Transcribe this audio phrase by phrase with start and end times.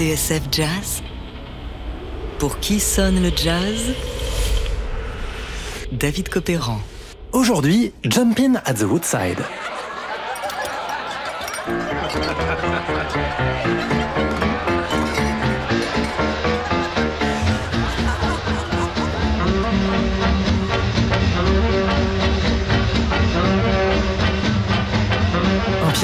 [0.00, 1.02] TSF Jazz
[2.38, 3.92] Pour qui sonne le jazz?
[5.92, 6.80] David Copéran.
[7.32, 9.44] Aujourd'hui, Jumpin' at the Woodside.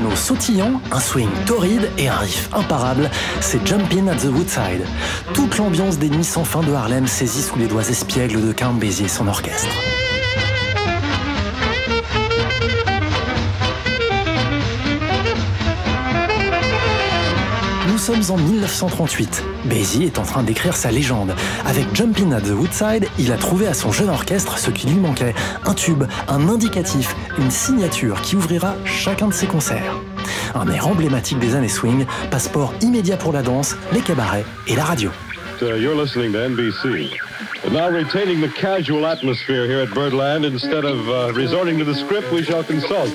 [0.00, 4.84] piano sautillant, un swing torride et un riff imparable, c'est Jumpin' at the Woodside.
[5.34, 8.74] Toute l'ambiance des nuits sans fin de Harlem saisie sous les doigts espiègles de Count
[8.74, 9.68] Basie et son orchestre.
[18.14, 19.44] Sommes en 1938.
[19.66, 21.32] Basie est en train d'écrire sa légende.
[21.64, 24.96] Avec Jumpin' at the Woodside, il a trouvé à son jeune orchestre ce qui lui
[24.96, 25.34] manquait.
[25.64, 29.94] Un tube, un indicatif, une signature qui ouvrira chacun de ses concerts.
[30.56, 34.84] Un air emblématique des années swing, passeport immédiat pour la danse, les cabarets et la
[34.84, 35.10] radio.
[35.62, 37.10] Uh, you're listening to NBC.
[37.70, 42.32] Now retaining the casual atmosphere here at Birdland, instead of uh, resorting to the script,
[42.32, 43.12] we shall consult.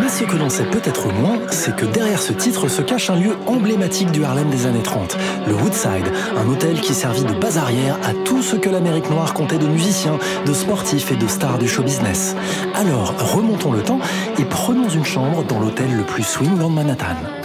[0.00, 3.16] Mais ce que l'on sait peut-être moins, c'est que derrière ce titre se cache un
[3.16, 7.58] lieu emblématique du Harlem des années 30, le Woodside, un hôtel qui servit de base
[7.58, 11.58] arrière à tout ce que l'Amérique noire comptait de musiciens, de sportifs et de stars
[11.58, 12.36] du show business.
[12.74, 14.00] Alors, remontons le temps
[14.38, 17.39] et prenons une chambre dans l'hôtel le plus swing de Manhattan.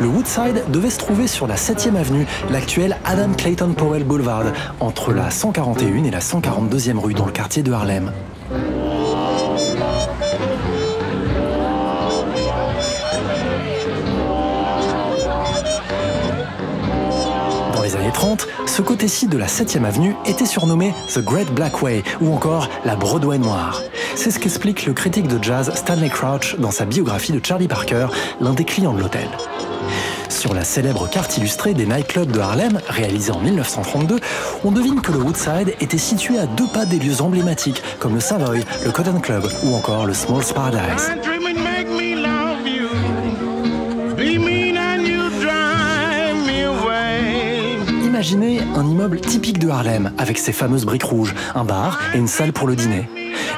[0.00, 4.44] Le Woodside devait se trouver sur la 7e avenue, l'actuelle Adam Clayton Powell Boulevard,
[4.80, 8.12] entre la 141 et la 142e rue dans le quartier de Harlem.
[17.74, 21.82] Dans les années 30, ce côté-ci de la 7e avenue était surnommé The Great Black
[21.82, 23.82] Way ou encore la Broadway noire.
[24.16, 28.08] C'est ce qu'explique le critique de jazz Stanley Crouch dans sa biographie de Charlie Parker,
[28.40, 29.28] l'un des clients de l'hôtel.
[30.50, 34.18] Sur la célèbre carte illustrée des nightclubs de Harlem, réalisée en 1932,
[34.64, 38.20] on devine que le Woodside était situé à deux pas des lieux emblématiques comme le
[38.20, 41.12] Savoy, le Cotton Club ou encore le Small's Paradise.
[48.02, 52.26] Imaginez un immeuble typique de Harlem, avec ses fameuses briques rouges, un bar et une
[52.26, 53.08] salle pour le dîner.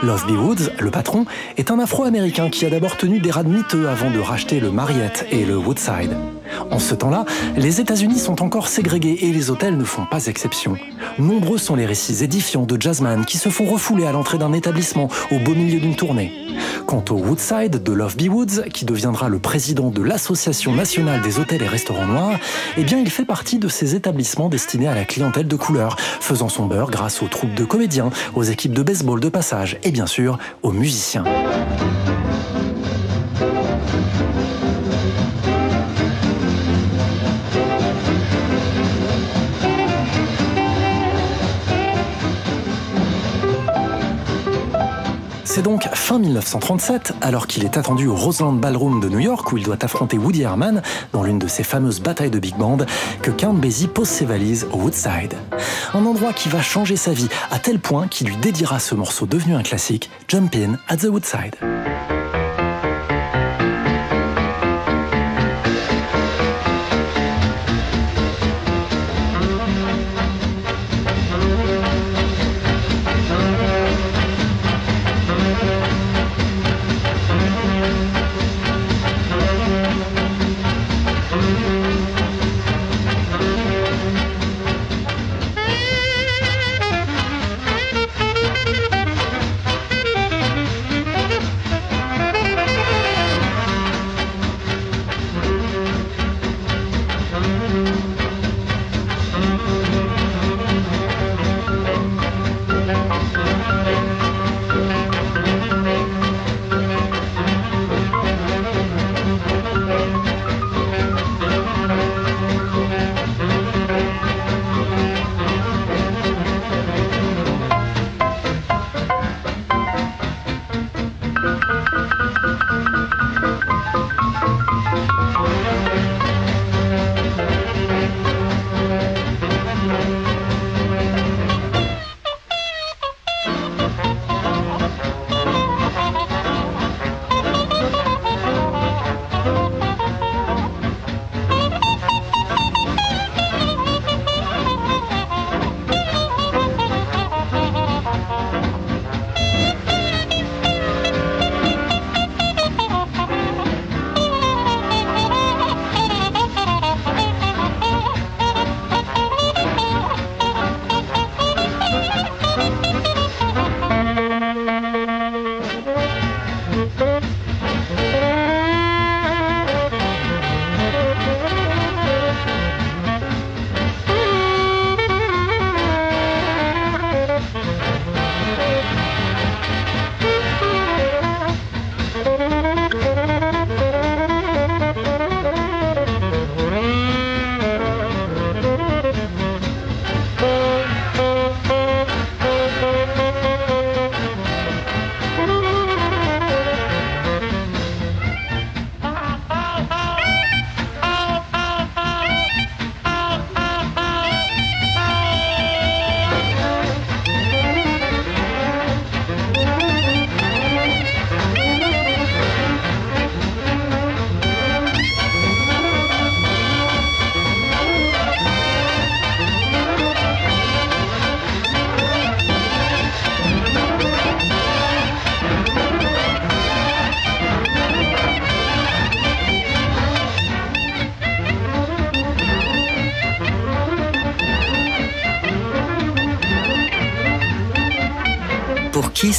[0.02, 0.32] Love B.
[0.32, 1.24] Woods, le patron,
[1.56, 5.24] est un Afro-Américain qui a d'abord tenu des rades miteux avant de racheter le Marriott
[5.30, 6.14] et le Woodside.
[6.70, 7.24] En ce temps-là,
[7.56, 10.76] les États-Unis sont encore ségrégés et les hôtels ne font pas exception.
[11.18, 15.08] Nombreux sont les récits édifiants de jazzman qui se font refouler à l'entrée d'un établissement
[15.30, 16.32] au beau milieu d'une tournée.
[16.86, 18.28] Quant au Woodside de Love B.
[18.28, 22.38] Woods, qui deviendra le président de l'Association nationale des hôtels et restaurants noirs,
[22.76, 26.48] eh bien il fait partie de ces établissements destinés à la clientèle de couleur, faisant
[26.48, 30.06] son beurre grâce aux troupes de comédiens, aux équipes de baseball de passage et bien
[30.06, 31.24] sûr aux musiciens.
[45.54, 49.58] C'est donc fin 1937, alors qu'il est attendu au Roseland Ballroom de New York où
[49.58, 50.80] il doit affronter Woody Herman
[51.12, 52.78] dans l'une de ses fameuses batailles de big band,
[53.20, 55.34] que Count Basie pose ses valises au Woodside.
[55.92, 59.26] Un endroit qui va changer sa vie à tel point qu'il lui dédiera ce morceau
[59.26, 61.54] devenu un classique, Jump In at the Woodside.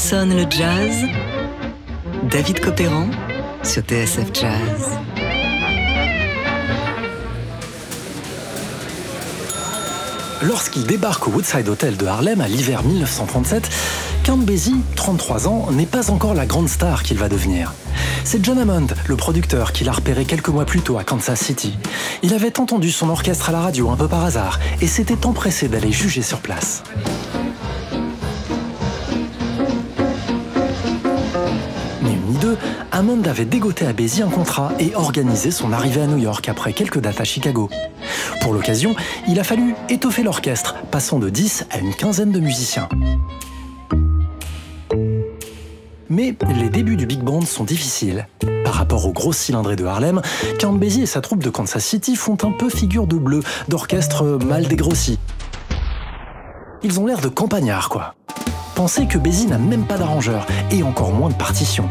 [0.04, 1.06] Sonne le jazz
[2.30, 3.08] David Copéran
[3.64, 4.90] sur TSF Jazz.
[10.42, 13.70] Lorsqu'il débarque au Woodside Hotel de Harlem à l'hiver 1937,
[14.26, 17.74] Count Basie, 33 ans, n'est pas encore la grande star qu'il va devenir.
[18.26, 21.78] C'est John Hammond, le producteur, qui l'a repéré quelques mois plus tôt à Kansas City.
[22.24, 25.70] Il avait entendu son orchestre à la radio un peu par hasard et s'était empressé
[25.70, 26.84] d'aller juger sur place.
[32.54, 36.02] Ni une ni deux, Hammond avait dégoté à Basie un contrat et organisé son arrivée
[36.02, 37.70] à New York après quelques dates à Chicago.
[38.42, 38.96] Pour l'occasion,
[39.28, 42.90] il a fallu étoffer l'orchestre, passant de 10 à une quinzaine de musiciens.
[46.10, 48.28] Mais les débuts du big band sont difficiles.
[48.64, 50.22] Par rapport aux grosses cylindrées de Harlem,
[50.60, 54.24] Count Basie et sa troupe de Kansas City font un peu figure de bleu, d'orchestre
[54.46, 55.18] mal dégrossi.
[56.84, 58.16] Ils ont l'air de campagnards, quoi.
[58.84, 61.88] Pensez que Basie n'a même pas d'arrangeur, et encore moins de partition.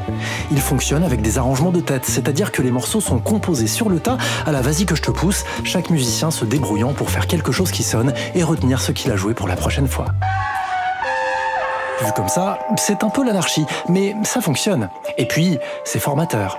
[0.51, 3.99] Il fonctionne avec des arrangements de tête, c'est-à-dire que les morceaux sont composés sur le
[3.99, 7.51] tas, à la vas-y que je te pousse, chaque musicien se débrouillant pour faire quelque
[7.51, 10.05] chose qui sonne et retenir ce qu'il a joué pour la prochaine fois.
[12.05, 14.91] Vu comme ça, c'est un peu l'anarchie, mais ça fonctionne.
[15.17, 16.59] Et puis, c'est formateur.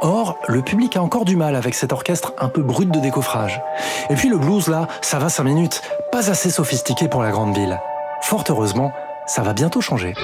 [0.00, 3.62] Or, le public a encore du mal avec cet orchestre un peu brut de décoffrage.
[4.10, 7.56] Et puis le blues, là, ça va 5 minutes, pas assez sophistiqué pour la grande
[7.56, 7.78] ville.
[8.22, 8.90] Fort heureusement,
[9.28, 10.14] ça va bientôt changer.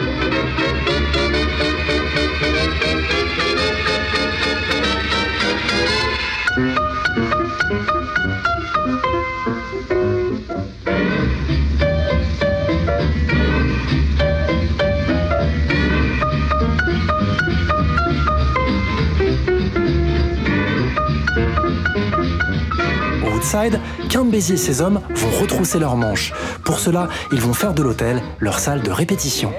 [24.25, 26.32] Basie et ses hommes vont retrousser leurs manches.
[26.65, 29.53] Pour cela, ils vont faire de l'hôtel leur salle de répétition.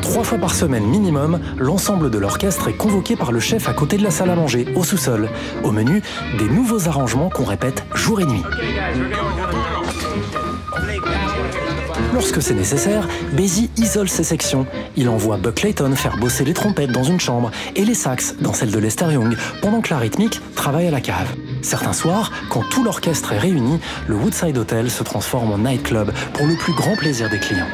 [0.00, 3.96] Trois fois par semaine minimum, l'ensemble de l'orchestre est convoqué par le chef à côté
[3.98, 5.28] de la salle à manger, au sous-sol.
[5.62, 6.02] Au menu,
[6.38, 8.42] des nouveaux arrangements qu'on répète jour et nuit.
[12.12, 14.66] Lorsque c'est nécessaire, Basie isole ses sections.
[14.96, 18.52] Il envoie Buck Clayton faire bosser les trompettes dans une chambre et les sax dans
[18.52, 21.28] celle de Lester Young, pendant que la rythmique travaille à la cave.
[21.62, 26.46] Certains soirs, quand tout l'orchestre est réuni, le Woodside Hotel se transforme en nightclub pour
[26.46, 27.68] le plus grand plaisir des clients.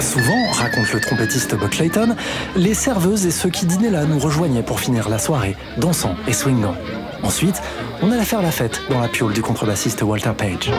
[0.00, 2.16] Souvent, raconte le trompettiste Buck Clayton,
[2.56, 6.32] les serveuses et ceux qui dînaient là nous rejoignaient pour finir la soirée, dansant et
[6.32, 6.76] swingant.
[7.22, 7.62] Ensuite,
[8.02, 10.70] on allait faire la fête dans la piole du contrebassiste Walter Page.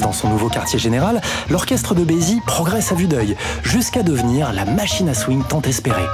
[0.00, 1.20] Dans son nouveau quartier général,
[1.50, 6.06] l'orchestre de Basie progresse à vue d'œil, jusqu'à devenir la machine à swing tant espérée.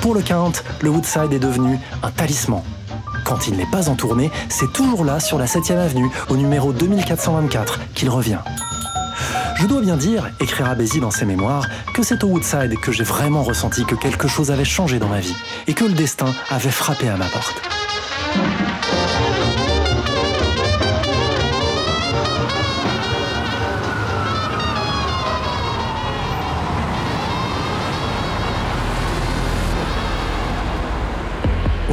[0.00, 2.62] Pour le Count, le Woodside est devenu un talisman.
[3.24, 6.72] Quand il n'est pas en tournée, c'est toujours là sur la 7e avenue, au numéro
[6.72, 8.38] 2424, qu'il revient.
[9.56, 13.04] Je dois bien dire, écrira Basie dans ses mémoires, que c'est au Woodside que j'ai
[13.04, 16.70] vraiment ressenti que quelque chose avait changé dans ma vie et que le destin avait
[16.70, 17.60] frappé à ma porte.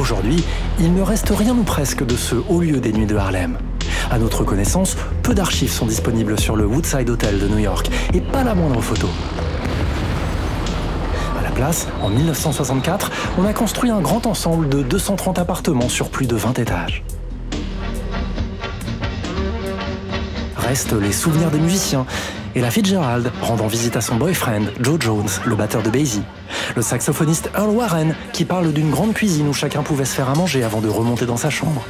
[0.04, 0.44] Aujourd'hui,
[0.78, 3.56] il ne reste rien ou presque de ce haut lieu des nuits de Harlem.
[4.10, 8.20] À notre connaissance, peu d'archives sont disponibles sur le Woodside Hotel de New York et
[8.20, 9.08] pas la moindre photo.
[11.40, 16.10] À la place, en 1964, on a construit un grand ensemble de 230 appartements sur
[16.10, 17.02] plus de 20 étages.
[20.58, 22.04] Restent les souvenirs des musiciens
[22.54, 26.22] et la Fitzgerald rendant visite à son boyfriend, Joe Jones, le batteur de Basie.
[26.76, 30.34] Le saxophoniste Earl Warren, qui parle d'une grande cuisine où chacun pouvait se faire à
[30.34, 31.84] manger avant de remonter dans sa chambre.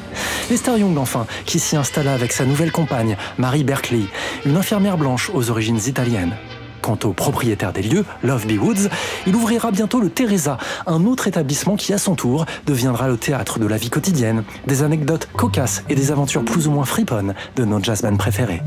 [0.51, 4.05] Lester Young, enfin, qui s'y installa avec sa nouvelle compagne, Mary Berkeley,
[4.45, 6.35] une infirmière blanche aux origines italiennes.
[6.83, 8.63] Quant au propriétaire des lieux, Love B.
[8.63, 8.91] Woods,
[9.27, 13.59] il ouvrira bientôt le Teresa, un autre établissement qui, à son tour, deviendra le théâtre
[13.59, 17.65] de la vie quotidienne, des anecdotes cocasses et des aventures plus ou moins friponnes de
[17.65, 18.61] nos jazzmen préférés.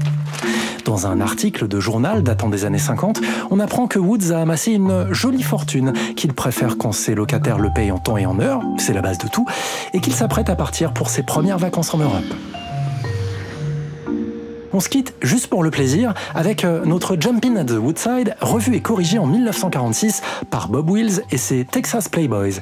[0.88, 3.20] Dans un article de journal datant des années 50,
[3.52, 7.70] on apprend que Woods a amassé une jolie fortune, qu'il préfère quand ses locataires le
[7.76, 9.46] payent en temps et en heure, c'est la base de tout,
[9.94, 12.24] et qu'il s'apprête à partir pour ses premières vacances en Europe.
[14.72, 18.74] On se quitte juste pour le plaisir avec euh, notre Jumpin' at the Woodside, revu
[18.74, 22.62] et corrigé en 1946 par Bob Wills et ses Texas Playboys.